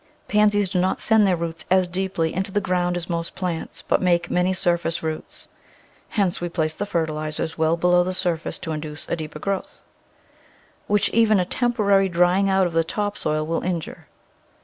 [0.27, 4.01] Pansies do not send their roots as deeply into the ground as most plants, but
[4.01, 5.47] make many surface roots
[6.09, 9.81] (hence we place the fertilisers well below the surface to induce a deeper growth),
[10.87, 14.07] which even a temporary drying out of the top soil will injure.